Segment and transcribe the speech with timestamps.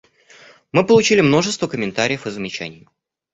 [0.71, 2.87] Мы получили множество комментариев и замечаний.